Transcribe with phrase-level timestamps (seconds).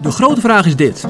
[0.00, 1.04] De grote vraag is dit.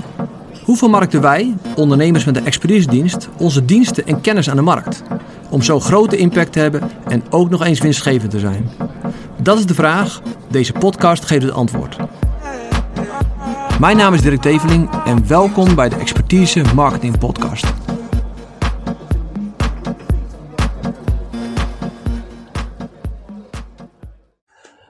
[0.64, 5.02] Hoe vermarkten wij, ondernemers met een expertisedienst, onze diensten en kennis aan de markt?
[5.50, 8.70] Om zo grote impact te hebben en ook nog eens winstgevend te zijn.
[9.42, 10.20] Dat is de vraag.
[10.50, 11.96] Deze podcast geeft het antwoord.
[13.80, 17.72] Mijn naam is Dirk Teveling en welkom bij de Expertise Marketing Podcast.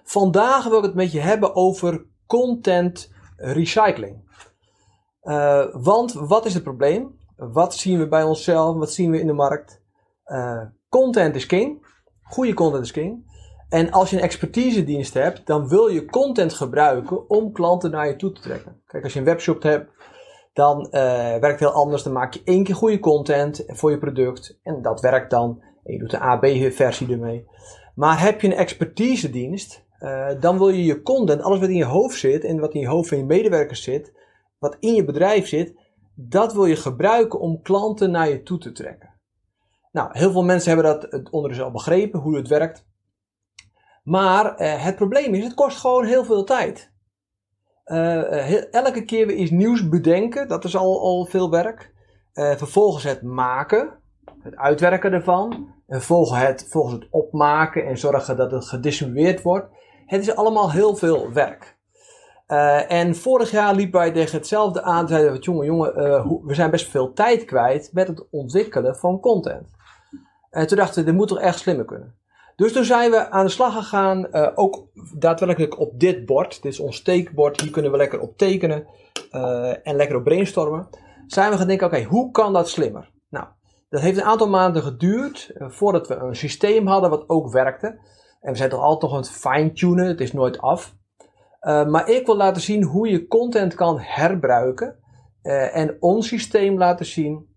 [0.04, 4.16] Vandaag wil ik het met je hebben over content recycling.
[5.22, 7.18] Uh, want wat is het probleem?
[7.36, 8.76] Wat zien we bij onszelf?
[8.76, 9.82] Wat zien we in de markt?
[10.26, 11.86] Uh, content is king.
[12.22, 13.30] Goede content is king.
[13.68, 18.16] En als je een expertise-dienst hebt, dan wil je content gebruiken om klanten naar je
[18.16, 18.82] toe te trekken.
[18.86, 19.90] Kijk, als je een webshop hebt,
[20.52, 22.02] dan uh, werkt het heel anders.
[22.02, 24.58] Dan maak je één keer goede content voor je product.
[24.62, 25.62] En dat werkt dan.
[25.84, 27.46] En je doet een AB-versie ermee.
[27.94, 31.84] Maar heb je een expertise-dienst, uh, dan wil je je content, alles wat in je
[31.84, 34.12] hoofd zit en wat in je hoofd van je medewerkers zit,
[34.58, 35.74] wat in je bedrijf zit,
[36.14, 39.10] dat wil je gebruiken om klanten naar je toe te trekken.
[39.92, 42.86] Nou, heel veel mensen hebben dat ondertussen al begrepen, hoe het werkt.
[44.02, 46.92] Maar uh, het probleem is, het kost gewoon heel veel tijd.
[47.84, 51.90] Uh, elke keer weer iets nieuws bedenken, dat is al, al veel werk.
[52.32, 53.98] Vervolgens het maken,
[54.42, 55.52] het uitwerken ervan.
[55.86, 59.68] En vervolgens het, vervolgens het opmaken en zorgen dat het gedistribueerd wordt.
[60.06, 61.80] Het is allemaal heel veel werk.
[62.48, 65.08] Uh, en vorig jaar liep wij tegen hetzelfde aan.
[65.08, 69.20] Zeiden we, jongen, jongen, uh, we zijn best veel tijd kwijt met het ontwikkelen van
[69.20, 69.68] content.
[70.50, 72.14] En toen dachten we, dit moet toch echt slimmer kunnen.
[72.56, 76.62] Dus toen zijn we aan de slag gegaan, uh, ook daadwerkelijk op dit bord.
[76.62, 78.86] Dit is ons tekenbord, hier kunnen we lekker op tekenen
[79.82, 80.88] en lekker op brainstormen.
[81.26, 83.10] Zijn we gaan denken, oké, hoe kan dat slimmer?
[83.28, 83.46] Nou,
[83.88, 87.98] dat heeft een aantal maanden geduurd voordat we een systeem hadden wat ook werkte.
[88.42, 90.96] En we zijn toch altijd nog aan het fine-tunen, het is nooit af.
[91.60, 94.96] Uh, maar ik wil laten zien hoe je content kan herbruiken.
[95.42, 97.56] Uh, en ons systeem laten zien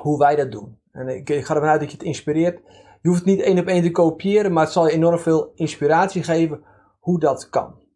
[0.00, 0.80] hoe wij dat doen.
[0.92, 2.60] En ik, ga ervan uit dat je het inspireert.
[3.02, 5.52] Je hoeft het niet één op één te kopiëren, maar het zal je enorm veel
[5.54, 6.64] inspiratie geven
[6.98, 7.86] hoe dat kan.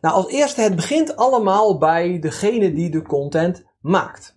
[0.00, 4.36] Nou, als eerste, het begint allemaal bij degene die de content maakt.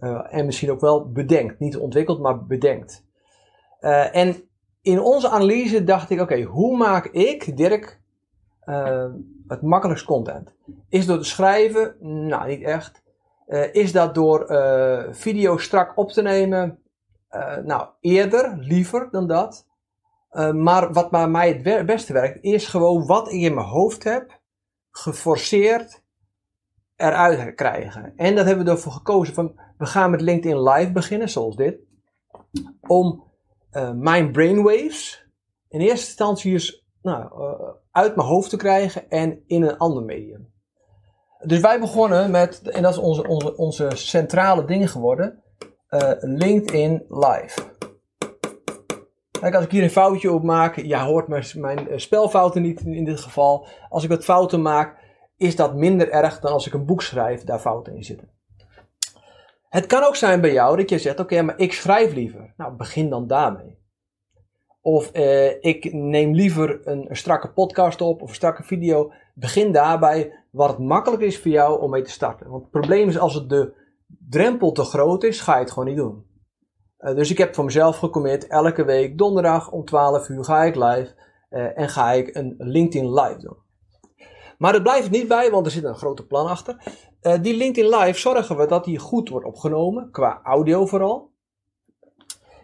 [0.00, 1.58] Uh, en misschien ook wel bedenkt.
[1.58, 3.04] Niet ontwikkelt, maar bedenkt.
[4.12, 4.45] en
[4.86, 8.00] in onze analyse dacht ik, oké, hoe maak ik, Dirk,
[8.64, 9.06] uh,
[9.48, 10.54] het makkelijkst content?
[10.88, 11.96] Is door te schrijven?
[12.26, 13.02] Nou, niet echt.
[13.46, 16.78] Uh, is dat door uh, video strak op te nemen?
[17.64, 19.66] nou, eerder, liever dan dat.
[20.52, 24.40] maar wat bij mij het beste werkt, is gewoon wat ik in mijn hoofd heb,
[24.90, 26.02] geforceerd
[26.96, 28.12] eruit krijgen.
[28.16, 31.78] En dat hebben we ervoor gekozen van, we gaan met LinkedIn Live beginnen, zoals dit.
[32.80, 33.25] Om
[33.76, 35.26] uh, mijn brainwaves
[35.68, 40.02] in eerste instantie eens nou, uh, uit mijn hoofd te krijgen en in een ander
[40.02, 40.54] medium.
[41.44, 45.42] Dus wij begonnen met, en dat is onze, onze, onze centrale ding geworden,
[45.90, 47.74] uh, LinkedIn Live.
[49.40, 53.04] Kijk, als ik hier een foutje op maak, ja, hoort mijn, mijn spelfouten niet in
[53.04, 53.66] dit geval.
[53.88, 54.98] Als ik wat fouten maak,
[55.36, 58.35] is dat minder erg dan als ik een boek schrijf, daar fouten in zitten.
[59.68, 62.54] Het kan ook zijn bij jou dat je zegt: Oké, maar ik schrijf liever.
[62.56, 63.78] Nou, begin dan daarmee.
[64.80, 69.12] Of eh, ik neem liever een, strakke podcast op of een strakke video.
[69.34, 72.50] Begin daarbij wat het makkelijk is voor jou om mee te starten.
[72.50, 73.72] Want het probleem is als het de
[74.28, 76.24] drempel te groot is, ga je het gewoon niet doen.
[76.98, 80.74] Uh, dus ik heb voor mezelf gecommit, elke week donderdag om 12 uur ga ik
[80.74, 81.14] live
[81.50, 83.56] uh, en ga ik een LinkedIn live doen.
[84.58, 86.76] Maar het blijft niet bij, want er zit een grote plan achter.
[87.22, 91.34] Uh, die LinkedIn Live zorgen we dat die goed wordt opgenomen, qua audio vooral.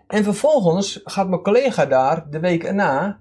[0.06, 3.20] En vervolgens gaat mijn collega daar de week erna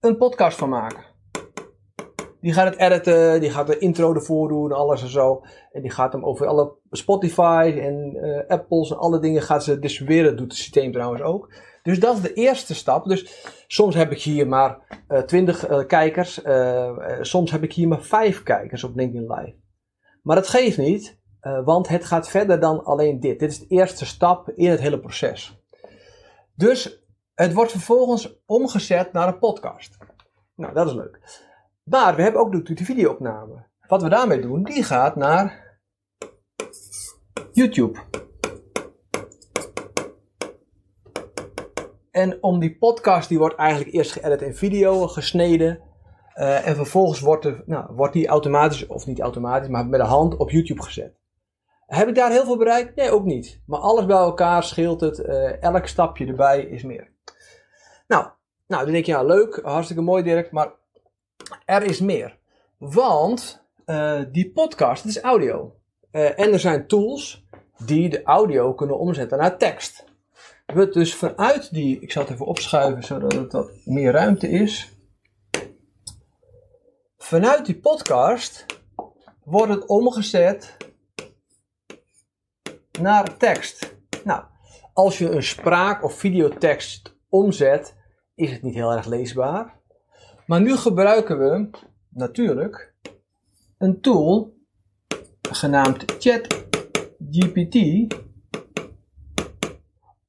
[0.00, 1.04] een podcast van maken.
[2.40, 5.42] Die gaat het editen, die gaat de intro ervoor doen, alles en zo.
[5.72, 9.78] En die gaat hem over alle Spotify en uh, Apples en alle dingen gaat ze
[9.78, 10.24] distribueren.
[10.28, 11.52] Dat doet het systeem trouwens ook.
[11.82, 13.04] Dus dat is de eerste stap.
[13.04, 14.78] Dus soms heb ik hier maar
[15.08, 16.44] uh, 20 uh, kijkers.
[16.44, 19.54] Uh, soms heb ik hier maar 5 kijkers op LinkedIn Live.
[20.22, 21.18] Maar dat geeft niet,
[21.64, 23.38] want het gaat verder dan alleen dit.
[23.38, 25.62] Dit is de eerste stap in het hele proces.
[26.54, 27.02] Dus
[27.34, 29.96] het wordt vervolgens omgezet naar een podcast.
[30.54, 31.20] Nou, dat is leuk.
[31.82, 33.66] Maar we hebben ook natuurlijk de videoopname.
[33.86, 35.78] Wat we daarmee doen, die gaat naar
[37.52, 37.98] YouTube.
[42.12, 45.80] En om die podcast, die wordt eigenlijk eerst geëdit in video, gesneden.
[46.36, 50.06] Uh, en vervolgens wordt, de, nou, wordt die automatisch, of niet automatisch, maar met de
[50.06, 51.14] hand op YouTube gezet.
[51.86, 52.96] Heb ik daar heel veel bereikt?
[52.96, 53.62] Nee, ook niet.
[53.66, 55.18] Maar alles bij elkaar scheelt het.
[55.18, 57.12] Uh, elk stapje erbij is meer.
[58.06, 58.26] Nou,
[58.66, 60.72] Nou, dan denk je, ja, leuk, hartstikke mooi Dirk, maar
[61.64, 62.38] er is meer.
[62.78, 65.76] Want uh, die podcast, het is audio.
[66.10, 67.46] En er zijn tools
[67.86, 70.11] die de audio kunnen omzetten naar tekst.
[70.74, 74.96] We dus vanuit die, ik zal het even opschuiven zodat het wat meer ruimte is.
[77.18, 78.66] Vanuit die podcast
[79.44, 80.76] wordt het omgezet
[83.00, 83.96] naar tekst.
[84.24, 84.44] Nou,
[84.92, 87.96] als je een spraak- of videotekst omzet,
[88.34, 89.80] is het niet heel erg leesbaar.
[90.46, 91.70] Maar nu gebruiken we
[92.08, 92.94] natuurlijk
[93.78, 94.54] een tool
[95.50, 97.76] genaamd ChatGPT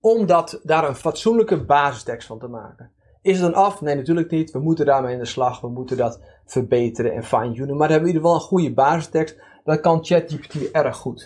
[0.04, 2.92] om dat, daar een fatsoenlijke basistekst van te maken.
[3.22, 3.82] Is het dan af?
[3.82, 4.52] Nee, natuurlijk niet.
[4.52, 5.62] We moeten daarmee in de slag.
[5.62, 7.78] We moeten dat verbeteren en fine-tunen.
[7.78, 9.42] Maar dan hebben we in ieder geval een goede basistekst.
[9.64, 11.26] Dat kan ChatGPT erg goed.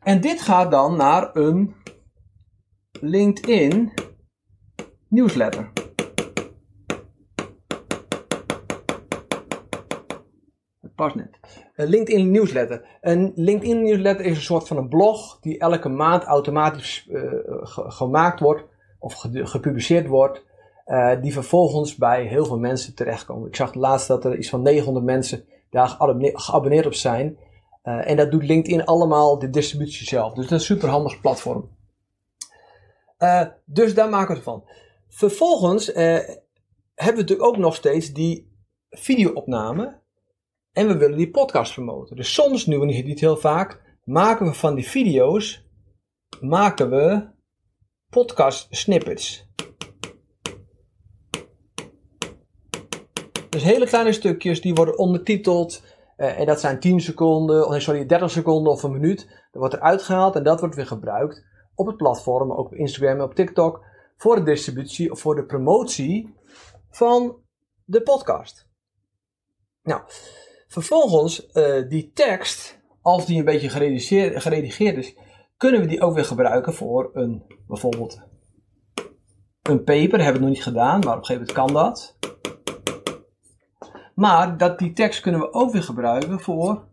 [0.00, 1.74] En dit gaat dan naar een
[3.00, 3.92] LinkedIn
[5.08, 5.72] nieuwsletter.
[10.98, 11.60] Het past net.
[11.74, 12.98] Een LinkedIn nieuwsletter.
[13.00, 17.32] Een LinkedIn nieuwsletter is een soort van een blog die elke maand automatisch uh,
[17.72, 18.64] gemaakt wordt
[18.98, 20.44] of gepubliceerd wordt.
[20.86, 23.48] Uh, die vervolgens bij heel veel mensen terechtkomen.
[23.48, 25.88] Ik zag laatst dat er iets van 900 mensen daar
[26.32, 27.38] geabonneerd op zijn.
[27.82, 30.32] En dat doet LinkedIn allemaal de distributie zelf.
[30.32, 31.68] Dus dat is een super handig platform.
[33.64, 34.64] Dus daar maken we het van.
[35.08, 36.44] Vervolgens hebben
[36.94, 38.52] we natuurlijk ook nog steeds die
[38.90, 40.00] videoopname.
[40.78, 42.16] En we willen die podcast promoten.
[42.16, 45.66] Dus soms, nu niet heel vaak, maken we van die video's
[46.40, 47.28] maken we
[48.10, 49.48] podcast snippets.
[53.48, 55.82] Dus hele kleine stukjes die worden ondertiteld.
[56.16, 59.26] Uh, en dat zijn 10 seconden, sorry, 30 seconden of een minuut.
[59.26, 61.44] Dat wordt eruit gehaald en dat wordt weer gebruikt
[61.74, 63.84] op het platform, ook op Instagram en op TikTok,
[64.16, 66.34] voor de distributie of voor de promotie
[66.90, 67.36] van
[67.84, 68.68] de podcast.
[69.82, 70.02] Nou,
[70.68, 73.68] vervolgens uh, die tekst, als die een beetje
[74.40, 75.16] geredigeerd is,
[75.56, 78.22] kunnen we die ook weer gebruiken voor een, bijvoorbeeld
[79.62, 80.22] een paper.
[80.22, 82.16] hebben we nog niet gedaan, maar op een gegeven moment kan dat.
[84.14, 86.88] Maar dat, die tekst kunnen we ook weer gebruiken voor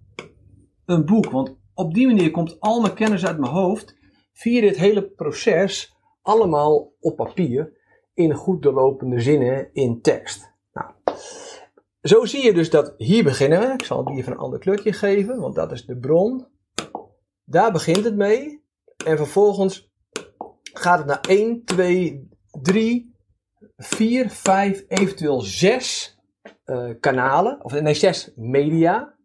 [0.86, 1.32] een boek.
[1.32, 3.98] Want op die manier komt al mijn kennis uit mijn hoofd
[4.34, 7.74] via dit hele proces allemaal op papier
[8.14, 10.54] in goed doorlopende zinnen in tekst.
[12.06, 13.74] Zo zie je dus dat hier beginnen we.
[13.74, 16.48] Ik zal die even een ander kleurtje geven, want dat is de bron.
[17.46, 18.64] Daar begint het mee.
[19.06, 19.92] En vervolgens
[20.74, 22.30] gaat het naar 1, 2,
[22.62, 23.16] 3,
[23.78, 26.20] 4, 5, eventueel 6
[26.66, 29.16] uh, kanalen, of nee, 6 media.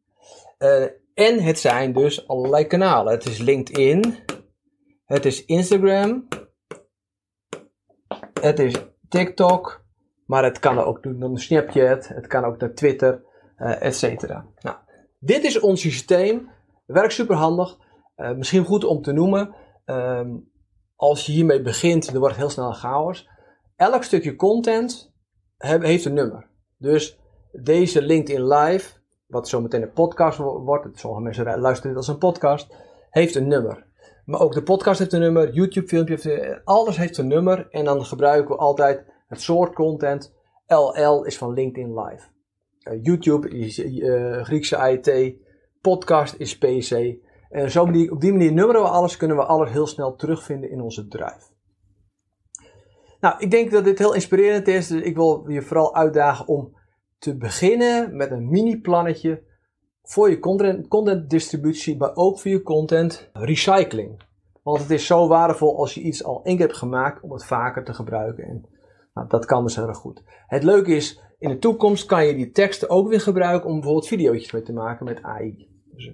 [0.58, 0.82] Uh,
[1.14, 3.12] en het zijn dus allerlei kanalen.
[3.12, 4.24] Het is LinkedIn,
[5.04, 6.28] het is Instagram,
[8.40, 8.74] het is
[9.08, 9.79] TikTok,
[10.30, 13.22] maar het kan ook naar Snapchat, het kan ook naar Twitter,
[13.58, 14.46] uh, et cetera.
[14.60, 14.76] Nou,
[15.18, 16.50] dit is ons systeem,
[16.86, 17.78] werkt super handig.
[18.16, 19.54] Uh, misschien goed om te noemen,
[19.86, 20.28] uh,
[20.96, 23.28] als je hiermee begint, dan wordt het heel snel een chaos.
[23.76, 25.12] Elk stukje content
[25.58, 26.46] heeft een nummer.
[26.76, 27.18] Dus
[27.52, 28.92] deze LinkedIn Live,
[29.26, 32.74] wat zometeen een podcast wordt, sommige mensen luisteren dit als een podcast,
[33.10, 33.86] heeft een nummer.
[34.24, 37.68] Maar ook de podcast heeft een nummer, YouTube filmpje heeft alles heeft een nummer.
[37.70, 40.34] En dan gebruiken we altijd het soort content.
[40.66, 42.26] LL is van LinkedIn Live.
[42.82, 45.34] Uh, YouTube is uh, Griekse IT.
[45.80, 47.18] Podcast is PC.
[47.50, 50.80] En zo op die manier nummeren we alles, kunnen we alles heel snel terugvinden in
[50.80, 51.48] onze drive.
[53.20, 54.86] Nou, ik denk dat dit heel inspirerend is.
[54.86, 56.76] Dus ik wil je vooral uitdagen om
[57.18, 59.42] te beginnen met een mini-plannetje
[60.02, 64.22] voor je content, content distributie, maar ook voor je content recycling.
[64.62, 67.44] Want het is zo waardevol als je iets al één keer hebt gemaakt om het
[67.44, 68.44] vaker te gebruiken.
[68.44, 68.64] En
[69.14, 70.22] nou, dat kan dus heel erg goed.
[70.46, 74.06] Het leuke is, in de toekomst kan je die teksten ook weer gebruiken om bijvoorbeeld
[74.06, 75.68] video's mee te maken met AI.
[75.94, 76.12] Dus